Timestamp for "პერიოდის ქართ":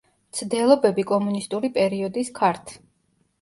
1.77-2.75